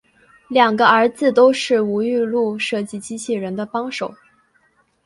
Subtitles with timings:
[0.47, 4.11] 两个儿子都是吴玉禄设计机器人的帮手。